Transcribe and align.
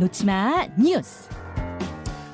놓지마 0.00 0.66
뉴스. 0.78 1.28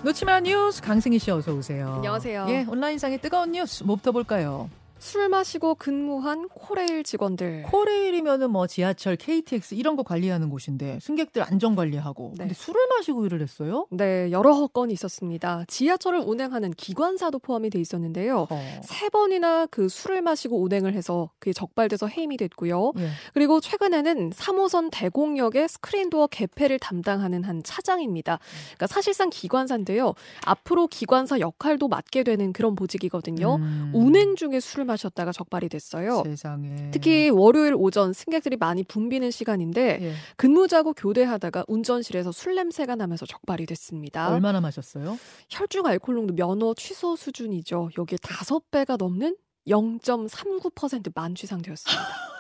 놓지마 0.05 0.39
뉴스 0.39 0.81
강승희 0.81 1.19
씨 1.19 1.33
어서 1.33 1.53
오세요. 1.53 1.95
안녕하세요. 1.97 2.47
예, 2.49 2.65
온라인상의 2.69 3.19
뜨거운 3.21 3.51
뉴스 3.51 3.83
뭐부터 3.83 4.13
볼까요? 4.13 4.71
술 5.07 5.29
마시고 5.29 5.77
근무한 5.77 6.49
코레일 6.49 7.05
직원들. 7.05 7.63
코레일이면은 7.63 8.51
뭐 8.51 8.67
지하철, 8.67 9.15
KTX 9.15 9.77
이런 9.77 9.95
거 9.95 10.03
관리하는 10.03 10.51
곳인데 10.51 10.99
승객들 11.01 11.45
안전 11.45 11.77
관리하고. 11.77 12.33
네. 12.33 12.39
근데 12.39 12.55
술을 12.55 12.89
마시고 12.89 13.25
일을 13.25 13.41
했어요? 13.41 13.87
네, 13.93 14.33
여러 14.33 14.67
건이 14.67 14.93
있었습니다. 14.93 15.65
지하철을 15.69 16.19
운행하는 16.19 16.73
기관사도 16.73 17.39
포함이 17.39 17.71
돼 17.71 17.81
있었는데요. 17.81 18.49
어. 18.51 18.81
세 18.83 19.09
번이나 19.09 19.67
그 19.67 19.89
술을 19.89 20.23
마시고 20.23 20.61
운행을 20.61 20.95
해서 20.95 21.31
그게 21.39 21.53
적발돼서 21.53 22.09
해임이 22.09 22.37
됐고요. 22.37 22.93
예. 22.99 23.09
그리고 23.33 23.61
최근에는 23.61 24.31
3호선 24.31 24.89
대곡역의 24.91 25.69
스크린도어 25.69 26.27
개폐를 26.27 26.81
담당하는 26.81 27.45
한 27.45 27.63
차장입니다. 27.63 28.41
그러니까 28.71 28.89
사실상 28.89 29.31
기관사인데요. 29.31 30.15
앞으로 30.45 30.89
기관사 30.89 31.39
역할도 31.39 31.87
맡게 31.87 32.25
되는 32.25 32.53
그런 32.53 32.75
보직이거든요. 32.75 33.55
음. 33.55 33.93
운행 33.95 34.35
중에 34.35 34.59
술을 34.59 34.85
마 34.85 34.96
셨다가 34.97 35.33
적발이 35.33 35.69
됐어요. 35.69 36.23
세상에. 36.25 36.91
특히 36.91 37.31
월요일 37.31 37.75
오전 37.77 38.13
승객들이 38.13 38.57
많이 38.57 38.83
붐비는 38.85 39.31
시간인데 39.31 39.99
예. 40.01 40.13
근무자고 40.37 40.93
교대하다가 40.95 41.65
운전실에서 41.69 42.33
술 42.33 42.55
냄새가 42.55 42.97
나면서 42.97 43.27
적발이 43.27 43.67
됐습니다. 43.67 44.31
얼마나 44.31 44.61
마셨어요? 44.61 45.19
혈중 45.51 45.87
알코올 45.87 46.17
농도 46.17 46.35
면허 46.35 46.75
취소 46.75 47.17
수준이죠. 47.17 47.91
여기에 47.99 48.19
다섯 48.23 48.71
배가 48.71 48.97
넘는 48.97 49.37
0.39% 49.67 51.13
만취 51.15 51.47
상태였습니다. 51.47 52.03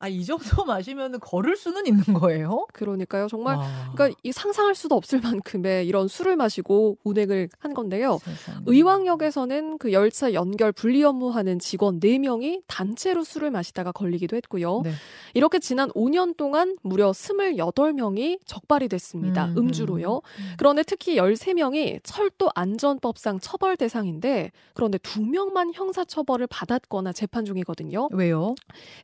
아, 0.00 0.06
이 0.06 0.24
정도 0.24 0.38
마시면은 0.64 1.18
걸을 1.18 1.56
수는 1.56 1.86
있는 1.86 2.02
거예요? 2.14 2.66
그러니까요. 2.72 3.26
정말 3.28 3.56
와, 3.56 3.90
그러니까 3.92 4.16
이 4.22 4.30
상상할 4.30 4.74
수도 4.76 4.94
없을 4.94 5.20
만큼의 5.20 5.86
이런 5.88 6.06
술을 6.06 6.36
마시고 6.36 6.98
운행을 7.02 7.48
한 7.58 7.74
건데요. 7.74 8.18
세상에. 8.22 8.64
의왕역에서는 8.66 9.78
그 9.78 9.92
열차 9.92 10.32
연결 10.32 10.70
분리 10.70 11.02
업무하는 11.02 11.58
직원 11.58 11.98
4명이 11.98 12.62
단체로 12.68 13.24
술을 13.24 13.50
마시다가 13.50 13.90
걸리기도 13.90 14.36
했고요. 14.36 14.82
네. 14.84 14.92
이렇게 15.34 15.58
지난 15.58 15.90
5년 15.90 16.36
동안 16.36 16.76
무려 16.82 17.10
28명이 17.10 18.38
적발이 18.46 18.88
됐습니다. 18.88 19.46
음, 19.46 19.58
음, 19.58 19.72
주로요 19.72 20.16
음. 20.16 20.52
그런데 20.58 20.84
특히 20.84 21.16
13명이 21.16 22.00
철도 22.04 22.50
안전법상 22.54 23.40
처벌 23.40 23.76
대상인데 23.76 24.52
그런데 24.74 24.98
2명만 24.98 25.72
형사처벌을 25.74 26.46
받았거나 26.46 27.12
재판 27.12 27.44
중이거든요. 27.44 28.08
왜요? 28.12 28.54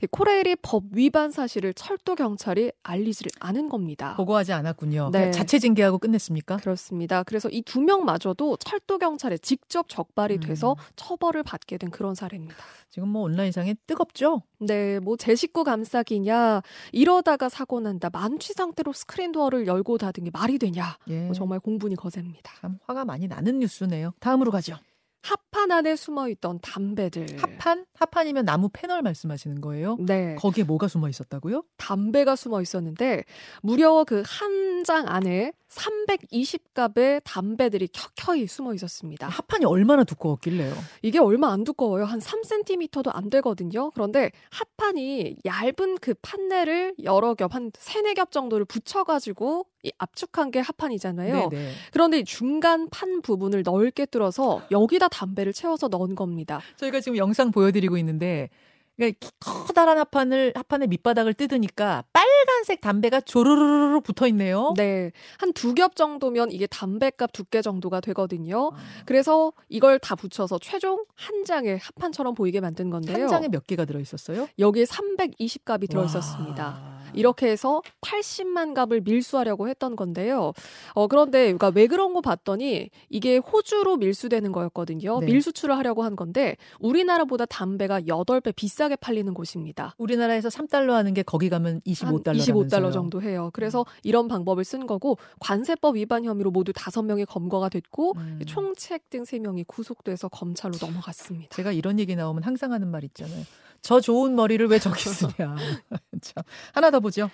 이 0.02 0.06
코레일이 0.06 0.56
법 0.62 0.83
위반 0.92 1.30
사실을 1.30 1.74
철도 1.74 2.14
경찰이 2.14 2.72
알리지를 2.82 3.30
않은 3.40 3.68
겁니다. 3.68 4.14
보고하지 4.16 4.52
않았군요. 4.52 5.10
네. 5.12 5.30
자체 5.30 5.58
징계하고 5.58 5.98
끝냈습니까? 5.98 6.56
그렇습니다. 6.58 7.22
그래서 7.22 7.48
이 7.50 7.62
두 7.62 7.80
명마저도 7.80 8.56
철도 8.58 8.98
경찰에 8.98 9.38
직접 9.38 9.88
적발이 9.88 10.34
음. 10.34 10.40
돼서 10.40 10.76
처벌을 10.96 11.42
받게 11.42 11.78
된 11.78 11.90
그런 11.90 12.14
사례입니다. 12.14 12.54
지금 12.90 13.08
뭐 13.08 13.22
온라인상에 13.22 13.74
뜨겁죠? 13.86 14.42
네, 14.60 14.98
뭐 15.00 15.16
제 15.16 15.34
식구 15.34 15.64
감싸기냐 15.64 16.62
이러다가 16.92 17.48
사고 17.48 17.80
난다 17.80 18.10
만취 18.10 18.52
상태로 18.52 18.92
스크린 18.92 19.32
도어를 19.32 19.66
열고 19.66 19.98
닫은 19.98 20.24
게 20.24 20.30
말이 20.30 20.58
되냐 20.58 20.96
예. 21.08 21.24
뭐 21.24 21.32
정말 21.34 21.58
공분이 21.60 21.96
거셉니다. 21.96 22.52
참 22.60 22.78
화가 22.86 23.04
많이 23.04 23.26
나는 23.26 23.58
뉴스네요. 23.60 24.12
다음으로 24.20 24.50
가죠. 24.50 24.76
합판 25.24 25.70
안에 25.72 25.96
숨어 25.96 26.28
있던 26.28 26.60
담배들. 26.60 27.26
합판? 27.40 27.86
합판이면 27.94 28.44
나무 28.44 28.68
패널 28.72 29.00
말씀하시는 29.00 29.60
거예요? 29.62 29.96
네, 30.00 30.34
거기에 30.36 30.64
뭐가 30.64 30.86
숨어 30.88 31.08
있었다고요? 31.08 31.64
담배가 31.78 32.36
숨어 32.36 32.60
있었는데 32.60 33.24
무려 33.62 34.04
그 34.04 34.22
한 34.22 34.84
장 34.84 35.08
안에 35.08 35.52
320갑의 35.74 37.20
담배들이 37.24 37.88
켜켜이 37.88 38.46
숨어 38.46 38.74
있었습니다. 38.74 39.28
합판이 39.28 39.64
얼마나 39.64 40.04
두꺼웠길래요? 40.04 40.74
이게 41.02 41.18
얼마 41.18 41.52
안 41.52 41.64
두꺼워요. 41.64 42.04
한 42.04 42.20
3cm도 42.20 43.10
안 43.14 43.30
되거든요. 43.30 43.90
그런데 43.90 44.30
합판이 44.50 45.36
얇은 45.44 45.98
그 46.00 46.14
판넬을 46.22 46.94
여러 47.04 47.34
겹, 47.34 47.54
한 47.54 47.70
세네 47.76 48.14
겹 48.14 48.30
정도를 48.30 48.64
붙여가지고 48.64 49.66
이 49.82 49.92
압축한 49.98 50.50
게 50.50 50.60
합판이잖아요. 50.60 51.48
네네. 51.50 51.72
그런데 51.92 52.20
이 52.20 52.24
중간 52.24 52.88
판 52.90 53.20
부분을 53.20 53.62
넓게 53.64 54.06
뚫어서 54.06 54.62
여기다 54.70 55.08
담배를 55.08 55.52
채워서 55.52 55.88
넣은 55.88 56.14
겁니다. 56.14 56.60
저희가 56.76 57.00
지금 57.00 57.18
영상 57.18 57.50
보여드리고 57.50 57.98
있는데 57.98 58.48
그러니까 58.96 59.18
기- 59.20 59.32
커다란 59.40 59.98
합판을 59.98 60.52
합판의 60.54 60.88
밑바닥을 60.88 61.34
뜯으니까 61.34 62.04
빨간색 62.12 62.80
담배가 62.80 63.20
조르르르 63.20 64.00
붙어 64.00 64.26
있네요. 64.28 64.72
네. 64.76 65.10
한 65.38 65.52
두 65.52 65.74
겹 65.74 65.96
정도면 65.96 66.52
이게 66.52 66.66
담배값 66.66 67.32
두께 67.32 67.60
정도가 67.62 68.00
되거든요. 68.00 68.70
아, 68.72 68.76
그래서 69.06 69.52
이걸 69.68 69.98
다 69.98 70.14
붙여서 70.14 70.58
최종 70.62 71.04
한 71.16 71.44
장의 71.44 71.78
합판처럼 71.78 72.34
보이게 72.34 72.60
만든 72.60 72.90
건데요. 72.90 73.22
한 73.22 73.28
장에 73.28 73.48
몇 73.48 73.66
개가 73.66 73.84
들어 73.84 73.98
있었어요? 73.98 74.48
여기에 74.58 74.84
320갑이 74.84 75.90
들어 75.90 76.04
있었습니다. 76.04 76.93
이렇게 77.16 77.48
해서 77.48 77.82
80만 78.00 78.74
갑을 78.74 79.00
밀수하려고 79.02 79.68
했던 79.68 79.96
건데요. 79.96 80.52
어, 80.94 81.06
그런데 81.06 81.44
그러니까 81.44 81.70
왜 81.74 81.86
그런 81.86 82.14
거 82.14 82.20
봤더니 82.20 82.90
이게 83.08 83.36
호주로 83.38 83.96
밀수되는 83.96 84.52
거였거든요. 84.52 85.20
네. 85.20 85.26
밀수출을 85.26 85.76
하려고 85.76 86.04
한 86.04 86.16
건데 86.16 86.56
우리나라보다 86.80 87.46
담배가 87.46 88.02
8배 88.02 88.54
비싸게 88.54 88.96
팔리는 88.96 89.32
곳입니다. 89.34 89.94
우리나라에서 89.98 90.48
3달러 90.48 90.92
하는 90.92 91.14
게 91.14 91.22
거기 91.22 91.48
가면 91.48 91.80
25달러. 91.82 92.26
한 92.26 92.36
25달러 92.36 92.92
정도 92.92 93.22
해요. 93.22 93.50
그래서 93.52 93.84
이런 94.02 94.28
방법을 94.28 94.64
쓴 94.64 94.86
거고 94.86 95.18
관세법 95.40 95.96
위반 95.96 96.24
혐의로 96.24 96.50
모두 96.50 96.72
5명이 96.72 97.26
검거가 97.26 97.68
됐고 97.68 98.14
음. 98.16 98.40
총책 98.46 99.10
등 99.10 99.22
3명이 99.22 99.66
구속돼서 99.66 100.28
검찰로 100.28 100.76
넘어갔습니다. 100.80 101.54
제가 101.54 101.72
이런 101.72 101.98
얘기 101.98 102.16
나오면 102.16 102.42
항상 102.42 102.72
하는 102.72 102.88
말 102.88 103.04
있잖아요. 103.04 103.44
저 103.84 104.00
좋은 104.00 104.34
머리를 104.34 104.66
왜 104.66 104.78
저기 104.78 104.98
쓰냐. 104.98 105.56
참. 106.22 106.42
하나 106.72 106.90
더 106.90 107.00
보죠. 107.00 107.30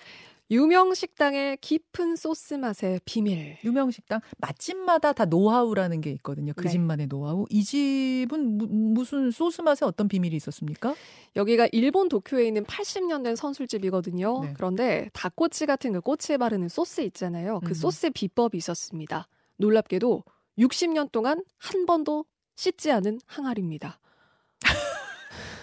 유명 0.51 0.93
식당의 0.95 1.59
깊은 1.59 2.17
소스 2.17 2.55
맛의 2.55 2.99
비밀. 3.05 3.57
유명 3.63 3.93
식당 3.93 4.21
맛집마다 4.39 5.13
다 5.13 5.27
노하우라는 5.27 6.01
게 6.01 6.11
있거든요. 6.15 6.53
그 6.57 6.65
네. 6.65 6.71
집만의 6.71 7.07
노하우. 7.07 7.47
이 7.51 7.63
집은 7.63 8.59
무, 8.59 8.67
무슨 8.67 9.31
소스 9.31 9.61
맛에 9.61 9.87
어떤 9.87 10.09
비밀이 10.09 10.35
있었습니까? 10.35 10.97
여기가 11.37 11.69
일본 11.71 12.09
도쿄에 12.09 12.49
있는 12.49 12.65
80년 12.65 13.23
된 13.23 13.37
선술집이거든요. 13.37 14.41
네. 14.43 14.55
그런데 14.57 15.09
닭꼬치 15.13 15.67
같은 15.67 15.93
그 15.93 16.01
꼬치에 16.01 16.37
바르는 16.37 16.69
소스 16.69 17.03
있잖아요. 17.03 17.61
그 17.61 17.69
음. 17.69 17.75
소스의 17.75 18.11
비법이 18.11 18.59
있었습니다. 18.59 19.29
놀랍게도 19.59 20.25
60년 20.59 21.13
동안 21.13 21.45
한 21.59 21.87
번도 21.87 22.25
씻지 22.57 22.91
않은 22.91 23.21
항아리입니다. 23.27 24.01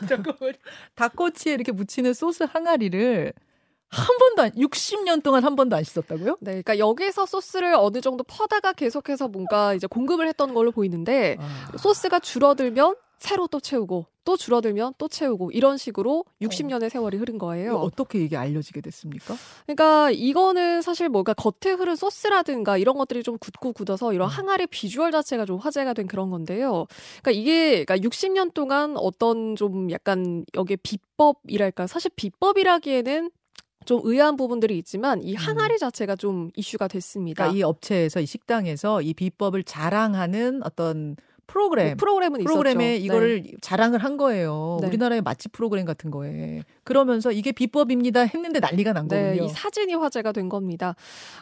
잠깐만. 0.08 0.54
닭꼬치에 0.96 1.54
이렇게 1.54 1.72
묻히는 1.72 2.14
소스 2.14 2.44
항아리를 2.44 3.34
한 3.90 4.18
번도 4.18 4.42
안, 4.42 4.52
60년 4.52 5.24
동안 5.24 5.44
한 5.44 5.56
번도 5.56 5.76
안 5.76 5.84
씻었다고요? 5.84 6.38
네, 6.42 6.62
그러니까 6.62 6.78
여기서 6.78 7.26
소스를 7.26 7.74
어느 7.76 8.02
정도 8.02 8.24
퍼다가 8.24 8.74
계속해서 8.74 9.28
뭔가 9.30 9.74
이제 9.74 9.88
공급을 9.88 10.28
했던 10.28 10.54
걸로 10.54 10.72
보이는데 10.72 11.38
아, 11.40 11.78
소스가 11.78 12.20
줄어들면 12.20 12.96
새로 13.20 13.48
또 13.48 13.60
채우고 13.60 14.06
또 14.24 14.36
줄어들면 14.36 14.96
또 14.98 15.08
채우고 15.08 15.52
이런 15.52 15.78
식으로 15.78 16.26
60년의 16.42 16.90
세월이 16.90 17.18
흐른 17.18 17.38
거예요. 17.38 17.78
어떻게 17.78 18.20
이게 18.20 18.36
알려지게 18.36 18.82
됐습니까? 18.82 19.36
그러니까 19.66 20.12
이거는 20.12 20.82
사실 20.82 21.08
뭔가 21.08 21.34
겉에 21.34 21.74
흐른 21.74 21.96
소스라든가 21.96 22.78
이런 22.78 22.98
것들이 22.98 23.24
좀 23.24 23.38
굳고 23.38 23.72
굳어서 23.72 24.14
이런 24.14 24.28
음. 24.28 24.30
항아리 24.30 24.68
비주얼 24.68 25.12
자체가 25.12 25.46
좀 25.46 25.58
화제가 25.58 25.94
된 25.94 26.08
그런 26.08 26.30
건데요. 26.30 26.88
그러니까 27.22 27.32
이게 27.32 27.86
그러니까 27.86 27.98
60년 27.98 28.54
동안 28.54 28.98
어떤 28.98 29.56
좀 29.56 29.90
약간 29.92 30.46
여기에 30.54 30.78
비법이랄까 30.84 31.88
사실 31.88 32.12
비법이라기에는 32.16 33.32
좀 33.88 34.02
의아한 34.04 34.36
부분들이 34.36 34.78
있지만 34.80 35.24
이 35.24 35.34
항아리 35.34 35.80
자체가 35.80 36.18
좀 36.18 36.52
이슈가 36.56 36.90
됐습니다. 36.90 37.46
음. 37.46 37.48
그러니까 37.48 37.58
이 37.58 37.64
업체에서 37.64 38.20
이 38.20 38.26
식당에서 38.26 39.02
이 39.02 39.14
비법을 39.14 39.64
자랑하는 39.64 40.62
어떤 40.64 41.16
프로그램 41.48 41.88
뭐 41.88 41.96
프로그램은 41.96 42.44
프로그램에 42.44 42.98
있었죠. 42.98 43.06
이거를 43.06 43.44
네. 43.44 43.52
자랑을 43.62 44.04
한 44.04 44.18
거예요. 44.18 44.80
네. 44.82 44.88
우리나라의 44.88 45.22
맛집 45.22 45.54
프로그램 45.54 45.86
같은 45.86 46.12
거에. 46.12 46.64
그러면서 46.84 47.32
이게 47.32 47.54
비법입니다 47.54 48.24
했는데 48.24 48.60
난리가 48.60 48.92
난 48.92 49.08
네, 49.08 49.30
거군요. 49.30 49.46
이 49.46 49.50
사진이 49.50 49.94
화제가 49.94 50.34
된 50.34 50.50
겁니다. 50.50 50.96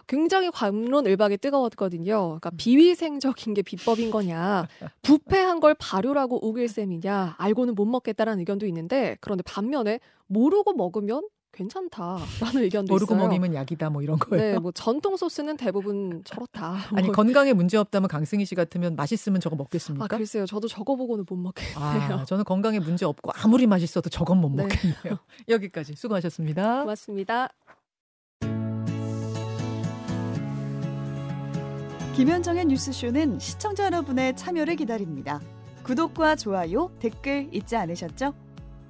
굉장히 0.06 0.52
관론을박이 0.52 1.38
뜨거웠거든요. 1.38 2.14
그러니까 2.14 2.52
음. 2.52 2.58
비위생적인 2.58 3.56
게 3.56 3.64
비법인 3.64 4.12
거냐, 4.12 4.68
부패한 5.02 5.60
걸 5.60 5.74
발효라고 5.80 6.48
우길 6.48 6.68
셈이냐, 6.68 7.38
알고는 7.40 7.74
못 7.74 7.86
먹겠다라는 7.86 8.40
의견도 8.42 8.68
있는데, 8.68 9.18
그런데 9.20 9.42
반면에 9.42 10.00
모르고 10.28 10.74
먹으면 10.74 11.28
괜찮다라는 11.56 12.64
의견도 12.64 12.94
모르고 12.94 13.16
있어요. 13.16 13.28
먹이면 13.28 13.56
약이다 13.56 13.90
뭐 13.90 14.02
이런 14.02 14.20
거예요. 14.20 14.54
네, 14.54 14.60
뭐 14.60 14.72
전통 14.72 15.18
소스는 15.18 15.58
대부분 15.58 16.22
저렇다. 16.26 16.76
아니 16.94 17.08
뭐. 17.08 17.16
건강에 17.16 17.54
문제 17.54 17.78
없다면 17.78 18.08
강승희 18.10 18.46
씨 18.46 18.56
같으면 18.56 18.96
맛있으면 18.96 19.40
저거 19.42 19.56
먹겠습니까? 19.56 20.06
아 20.06 20.08
글쎄요, 20.08 20.46
저도 20.46 20.68
저거 20.68 20.96
보고는 20.96 21.26
못 21.28 21.36
먹겠네요. 21.36 21.80
아, 21.80 22.26
저는 22.26 22.44
건강에 22.44 22.80
문제 22.80 23.06
없고 23.06 23.32
아무리 23.36 23.66
맛있어도 23.66 24.10
저건 24.10 24.40
못 24.42 24.52
네. 24.52 24.64
먹겠네요. 24.64 25.18
여기까지 25.50 25.96
수고하셨습니다. 25.96 26.82
고맙습니다. 26.82 27.50
김현정의 32.16 32.66
뉴스쇼는 32.66 33.40
시청자 33.40 33.86
여러분의 33.86 34.36
참여를 34.38 34.78
기다립니다. 34.78 35.42
구독과 35.84 36.38
좋아요, 36.38 36.90
댓글 37.00 37.50
잊지 37.54 37.76
않으셨죠? 37.76 38.34